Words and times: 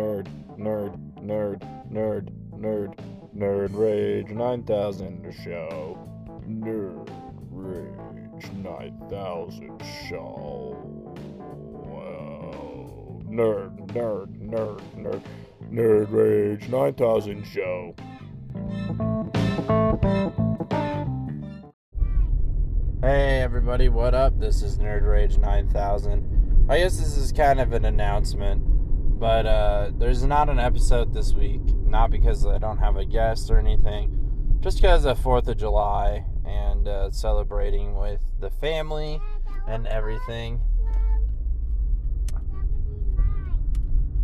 Nerd, 0.00 0.26
nerd, 0.56 0.96
nerd, 1.20 1.62
nerd, 1.90 2.30
nerd, 2.56 2.98
nerd 3.34 3.74
rage 3.74 4.32
9000 4.32 5.34
show. 5.44 5.98
Nerd 6.48 7.10
rage 7.50 8.50
9000 8.62 9.82
show. 10.08 10.74
Nerd, 13.28 13.92
nerd, 13.92 14.30
nerd, 14.40 14.80
nerd, 14.96 15.22
nerd 15.70 16.10
rage 16.10 16.68
9000 16.70 17.44
show. 17.44 17.94
Hey 23.02 23.42
everybody, 23.42 23.90
what 23.90 24.14
up? 24.14 24.40
This 24.40 24.62
is 24.62 24.78
Nerd 24.78 25.06
Rage 25.06 25.36
9000. 25.36 26.66
I 26.70 26.78
guess 26.78 26.96
this 26.96 27.18
is 27.18 27.30
kind 27.30 27.60
of 27.60 27.74
an 27.74 27.84
announcement, 27.84 28.81
but 29.22 29.46
uh, 29.46 29.92
there's 29.98 30.24
not 30.24 30.48
an 30.48 30.58
episode 30.58 31.14
this 31.14 31.32
week. 31.32 31.60
Not 31.86 32.10
because 32.10 32.44
I 32.44 32.58
don't 32.58 32.78
have 32.78 32.96
a 32.96 33.04
guest 33.04 33.52
or 33.52 33.56
anything, 33.56 34.58
just 34.58 34.78
because 34.78 35.04
of 35.04 35.16
4th 35.16 35.46
of 35.46 35.58
July 35.58 36.24
and 36.44 36.88
uh, 36.88 37.08
celebrating 37.12 37.94
with 37.94 38.18
the 38.40 38.50
family 38.50 39.20
and 39.68 39.86
everything. 39.86 40.60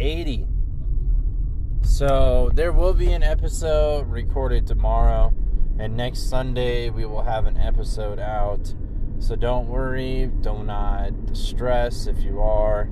80. 0.00 0.48
So 1.82 2.50
there 2.52 2.72
will 2.72 2.92
be 2.92 3.12
an 3.12 3.22
episode 3.22 4.10
recorded 4.10 4.66
tomorrow, 4.66 5.32
and 5.78 5.96
next 5.96 6.28
Sunday 6.28 6.90
we 6.90 7.06
will 7.06 7.22
have 7.22 7.46
an 7.46 7.56
episode 7.56 8.18
out. 8.18 8.74
So 9.20 9.36
don't 9.36 9.68
worry, 9.68 10.28
do 10.40 10.64
not 10.64 11.12
stress 11.34 12.08
if 12.08 12.20
you 12.24 12.40
are. 12.40 12.88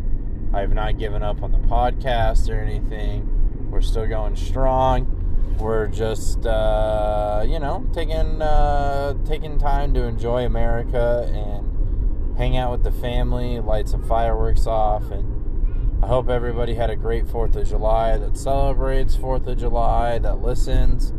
I 0.56 0.60
have 0.60 0.72
not 0.72 0.98
given 0.98 1.22
up 1.22 1.42
on 1.42 1.52
the 1.52 1.58
podcast 1.58 2.48
or 2.48 2.58
anything. 2.58 3.68
We're 3.70 3.82
still 3.82 4.06
going 4.06 4.36
strong. 4.36 5.56
We're 5.60 5.86
just, 5.86 6.46
uh, 6.46 7.44
you 7.46 7.58
know, 7.58 7.86
taking 7.92 8.40
uh, 8.40 9.12
taking 9.26 9.58
time 9.58 9.92
to 9.92 10.04
enjoy 10.04 10.46
America 10.46 11.30
and 11.30 12.38
hang 12.38 12.56
out 12.56 12.72
with 12.72 12.84
the 12.84 12.90
family, 12.90 13.60
light 13.60 13.86
some 13.86 14.02
fireworks 14.02 14.66
off, 14.66 15.10
and 15.10 16.02
I 16.02 16.06
hope 16.06 16.30
everybody 16.30 16.72
had 16.72 16.88
a 16.88 16.96
great 16.96 17.26
4th 17.26 17.54
of 17.56 17.68
July 17.68 18.16
that 18.16 18.38
celebrates 18.38 19.14
4th 19.14 19.46
of 19.46 19.58
July, 19.58 20.18
that 20.20 20.40
listens, 20.40 21.10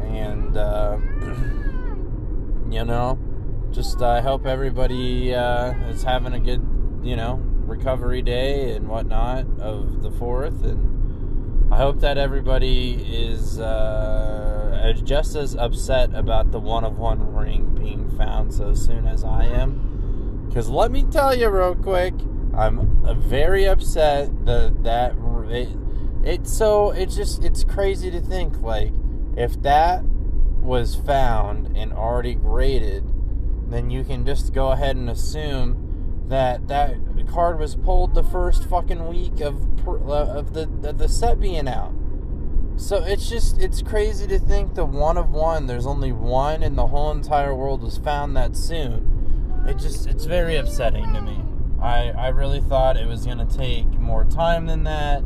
and, 0.00 0.56
uh, 0.56 0.98
you 2.70 2.84
know, 2.84 3.18
just 3.72 4.00
I 4.00 4.18
uh, 4.18 4.22
hope 4.22 4.46
everybody 4.46 5.34
uh, 5.34 5.72
is 5.88 6.04
having 6.04 6.34
a 6.34 6.38
good, 6.38 6.64
you 7.02 7.16
know, 7.16 7.50
recovery 7.66 8.22
day 8.22 8.72
and 8.72 8.88
whatnot 8.88 9.46
of 9.60 10.02
the 10.02 10.10
4th, 10.10 10.62
and 10.64 11.72
I 11.72 11.78
hope 11.78 12.00
that 12.00 12.18
everybody 12.18 12.92
is 12.92 13.58
uh, 13.58 14.92
just 15.04 15.34
as 15.34 15.56
upset 15.56 16.14
about 16.14 16.52
the 16.52 16.60
one 16.60 16.84
of 16.84 16.98
one 16.98 17.34
ring 17.34 17.74
being 17.74 18.10
found 18.16 18.52
so 18.52 18.74
soon 18.74 19.06
as 19.06 19.24
I 19.24 19.44
am. 19.46 20.46
Because 20.48 20.68
let 20.68 20.90
me 20.90 21.02
tell 21.04 21.36
you 21.36 21.48
real 21.48 21.74
quick, 21.74 22.14
I'm 22.56 23.02
very 23.28 23.66
upset 23.66 24.44
that 24.46 24.84
that 24.84 25.14
it, 25.50 25.68
it's 26.22 26.52
so 26.52 26.90
it's 26.90 27.16
just 27.16 27.42
it's 27.42 27.64
crazy 27.64 28.10
to 28.10 28.20
think 28.20 28.60
like 28.60 28.92
if 29.36 29.60
that 29.62 30.04
was 30.04 30.94
found 30.94 31.76
and 31.76 31.92
already 31.92 32.34
graded, 32.34 33.04
then 33.68 33.90
you 33.90 34.04
can 34.04 34.24
just 34.24 34.52
go 34.52 34.68
ahead 34.68 34.96
and 34.96 35.10
assume 35.10 36.24
that 36.28 36.68
that 36.68 36.96
card 37.24 37.58
was 37.58 37.74
pulled 37.74 38.14
the 38.14 38.22
first 38.22 38.64
fucking 38.64 39.06
week 39.08 39.40
of 39.40 39.62
of 39.86 40.54
the 40.54 40.62
of 40.88 40.98
the 40.98 41.08
set 41.08 41.40
being 41.40 41.68
out. 41.68 41.92
So 42.76 43.04
it's 43.04 43.28
just 43.28 43.58
it's 43.58 43.82
crazy 43.82 44.26
to 44.26 44.38
think 44.38 44.74
the 44.74 44.84
one 44.84 45.16
of 45.16 45.30
one. 45.30 45.66
There's 45.66 45.86
only 45.86 46.12
one 46.12 46.62
in 46.62 46.74
the 46.76 46.88
whole 46.88 47.10
entire 47.10 47.54
world 47.54 47.82
was 47.82 47.98
found 47.98 48.36
that 48.36 48.56
soon. 48.56 49.64
It 49.66 49.78
just 49.78 50.06
it's 50.06 50.24
very 50.24 50.56
upsetting 50.56 51.12
to 51.14 51.20
me. 51.20 51.40
I, 51.80 52.10
I 52.10 52.28
really 52.28 52.60
thought 52.60 52.96
it 52.96 53.06
was 53.06 53.26
going 53.26 53.46
to 53.46 53.56
take 53.56 53.86
more 53.98 54.24
time 54.24 54.66
than 54.66 54.84
that. 54.84 55.22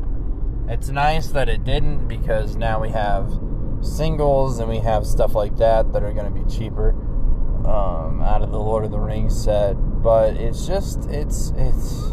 It's 0.69 0.88
nice 0.88 1.28
that 1.28 1.48
it 1.48 1.65
didn't 1.65 2.09
because 2.09 2.56
now 2.56 2.80
we 2.80 2.91
have 2.91 3.38
singles 3.80 4.59
and 4.59 4.69
we 4.69 4.78
have 4.78 5.06
stuff 5.06 5.34
like 5.34 5.56
that 5.59 5.92
that 5.92 6.03
are 6.03 6.12
going 6.12 6.32
to 6.32 6.42
be 6.42 6.44
cheaper 6.53 6.91
um, 7.65 8.20
out 8.22 8.42
of 8.42 8.50
the 8.50 8.59
Lord 8.59 8.84
of 8.84 8.91
the 8.91 8.98
Rings 8.98 9.41
set. 9.41 9.76
But 10.03 10.36
it's 10.36 10.66
just, 10.66 11.06
it's, 11.10 11.53
it's. 11.56 12.12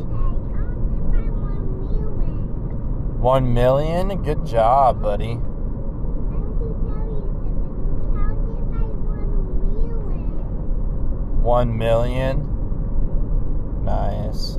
One 3.19 3.53
million? 3.53 4.21
Good 4.23 4.45
job, 4.45 5.01
buddy. 5.01 5.39
One 11.41 11.77
million? 11.77 12.51
Nice. 13.83 14.57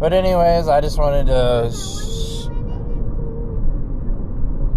But 0.00 0.12
anyways, 0.12 0.68
I 0.68 0.80
just 0.80 0.98
wanted 0.98 1.26
to. 1.26 1.70
Sh- 1.70 2.48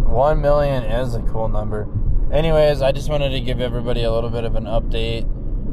One 0.10 0.42
million 0.42 0.84
is 0.84 1.16
a 1.16 1.22
cool 1.24 1.48
number. 1.48 1.88
Anyways, 2.32 2.82
I 2.82 2.92
just 2.92 3.10
wanted 3.10 3.30
to 3.30 3.40
give 3.42 3.60
everybody 3.60 4.04
a 4.04 4.12
little 4.12 4.30
bit 4.30 4.44
of 4.44 4.56
an 4.56 4.66
update. 4.66 5.24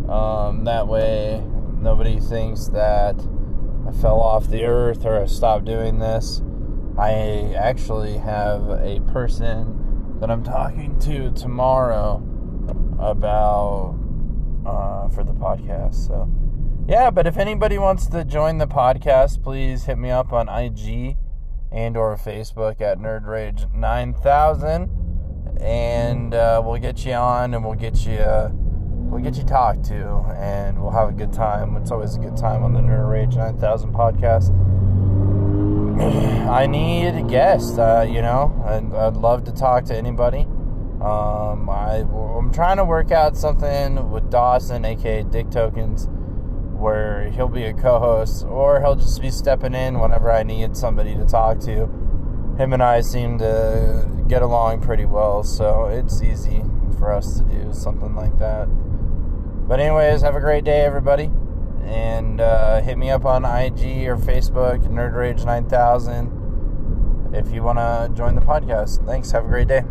Um, 0.09 0.65
that 0.65 0.89
way, 0.89 1.43
nobody 1.83 2.21
thinks 2.21 2.67
that 2.69 3.17
I 3.87 3.93
fell 3.93 4.21
off 4.21 4.49
the 4.49 4.65
earth 4.65 5.05
or 5.05 5.21
I 5.21 5.27
stopped 5.27 5.65
doing 5.65 5.99
this. 5.99 6.43
I 6.97 7.55
actually 7.57 8.19
have 8.19 8.69
a 8.69 9.01
person 9.13 10.19
that 10.21 10.31
I'm 10.31 10.45
talking 10.45 10.99
to 11.01 11.33
tomorrow 11.33 12.23
about 12.99 13.99
uh, 14.65 15.09
for 15.09 15.25
the 15.25 15.33
podcast. 15.33 16.07
So 16.07 16.31
yeah, 16.87 17.11
but 17.11 17.27
if 17.27 17.37
anybody 17.37 17.79
wants 17.79 18.07
to 18.09 18.25
join 18.25 18.59
the 18.59 18.67
podcast, 18.67 19.43
please 19.43 19.85
hit 19.85 19.99
me 19.99 20.11
up 20.11 20.33
on 20.33 20.49
IG 20.49 21.17
and 21.73 21.97
or 21.97 22.17
Facebook 22.17 22.81
at 22.81 22.99
Nerd 22.99 23.27
Rage 23.27 23.65
9000 23.75 25.59
and 25.61 26.35
uh, 26.35 26.61
we'll 26.65 26.81
get 26.81 27.05
you 27.05 27.13
on 27.13 27.55
and 27.55 27.65
we'll 27.65 27.75
get 27.75 28.05
you 28.05 28.15
uh, 28.15 28.51
we'll 29.13 29.21
get 29.21 29.37
you 29.37 29.45
talked 29.45 29.85
to 29.85 30.25
and 30.39 30.81
we'll 30.81 30.91
have 30.91 31.11
a 31.11 31.13
good 31.13 31.33
time. 31.35 31.77
It's 31.77 31.91
always 31.91 32.17
a 32.17 32.19
good 32.19 32.37
time 32.37 32.65
on 32.65 32.73
the 32.73 32.81
Nerd 32.81 33.11
Rage 33.11 33.37
9000 33.37 33.93
podcast. 33.93 34.49
I 36.49 36.67
need 36.67 37.09
a 37.09 37.23
guest, 37.23 37.79
uh, 37.79 38.07
you 38.09 38.23
know. 38.23 38.59
I'd, 38.67 38.95
I'd, 38.95 39.17
love 39.19 39.45
to 39.45 39.53
talk 39.53 39.85
to 39.85 39.97
anybody. 39.97 40.41
Um, 41.03 41.69
I, 41.69 42.07
I'm 42.39 42.51
trying 42.55 42.79
to 42.79 42.85
work 42.85 43.11
out 43.11 43.37
something 43.37 44.11
with 44.11 44.31
Dawson, 44.31 44.87
aka 44.87 45.23
Dick 45.25 45.51
Tokens 45.51 46.09
where 46.73 47.31
he'll 47.31 47.49
be 47.49 47.65
a 47.65 47.75
co-host 47.75 48.45
or 48.47 48.81
he'll 48.81 48.97
just 48.97 49.21
be 49.21 49.31
stepping 49.31 49.75
in 49.75 50.01
whenever 50.01 50.33
I 50.33 50.43
need 50.43 50.77
somebody 50.77 51.15
to 51.17 51.25
talk 51.27 51.61
to. 51.61 51.83
Him 52.59 52.73
and 52.73 52.83
I 52.83 53.03
seem 53.03 53.39
to 53.39 54.25
get 54.27 54.43
along 54.43 54.81
pretty 54.81 55.05
well, 55.05 55.43
so 55.43 55.87
it's 55.87 56.23
easy 56.23 56.63
for 56.99 57.13
us 57.13 57.39
to 57.39 57.45
do 57.45 57.73
something 57.73 58.15
like 58.15 58.39
that. 58.39 58.69
But 59.73 59.81
anyways, 59.81 60.21
have 60.21 60.37
a 60.37 60.41
great 60.41 60.65
day, 60.65 60.83
everybody, 60.83 61.31
and 61.85 62.43
uh, 62.43 62.83
hit 62.83 62.99
me 62.99 63.09
up 63.09 63.25
on 63.25 63.47
IG 63.47 64.07
or 64.07 64.19
Facebook, 64.19 64.87
NerdRage9000, 64.87 67.35
if 67.35 67.51
you 67.55 67.63
want 67.63 67.79
to 67.79 68.11
join 68.15 68.35
the 68.35 68.43
podcast. 68.43 69.03
Thanks. 69.07 69.31
Have 69.31 69.47
a 69.47 69.49
great 69.49 69.69
day. 69.69 69.83